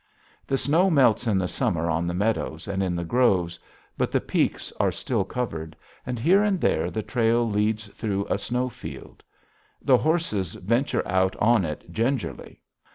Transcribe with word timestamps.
The 0.47 0.57
snow 0.57 0.89
melts 0.89 1.27
in 1.27 1.37
the 1.37 1.47
summer 1.47 1.87
on 1.87 2.07
the 2.07 2.15
meadows 2.15 2.67
and 2.67 2.81
in 2.81 2.95
the 2.95 3.03
groves. 3.03 3.59
But 3.99 4.11
the 4.11 4.19
peaks 4.19 4.73
are 4.79 4.91
still 4.91 5.23
covered, 5.23 5.75
and 6.07 6.17
here 6.17 6.41
and 6.41 6.59
there 6.59 6.89
the 6.89 7.03
trail 7.03 7.47
leads 7.47 7.85
through 7.85 8.25
a 8.27 8.39
snow 8.39 8.67
field. 8.67 9.21
The 9.79 9.99
horses 9.99 10.55
venture 10.55 11.07
out 11.07 11.35
on 11.35 11.63
it 11.65 11.91
gingerly. 11.91 12.63